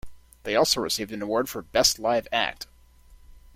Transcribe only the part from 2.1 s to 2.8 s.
Act".